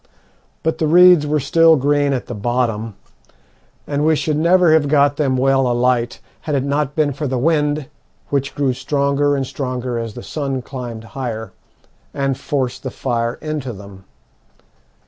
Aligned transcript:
But 0.63 0.79
the 0.79 0.87
reeds 0.87 1.27
were 1.27 1.39
still 1.39 1.75
green 1.75 2.11
at 2.11 2.25
the 2.25 2.33
bottom, 2.33 2.95
and 3.85 4.03
we 4.03 4.15
should 4.15 4.35
never 4.35 4.73
have 4.73 4.87
got 4.87 5.17
them 5.17 5.37
well 5.37 5.67
alight 5.71 6.19
had 6.49 6.55
it 6.55 6.63
not 6.63 6.95
been 6.95 7.13
for 7.13 7.27
the 7.27 7.37
wind, 7.37 7.85
which 8.29 8.55
grew 8.55 8.73
stronger 8.73 9.35
and 9.35 9.45
stronger 9.45 9.99
as 9.99 10.15
the 10.15 10.23
sun 10.23 10.63
climbed 10.63 11.03
higher, 11.13 11.53
and 12.15 12.35
forced 12.39 12.81
the 12.81 12.89
fire 12.89 13.35
into 13.43 13.73
them. 13.73 14.05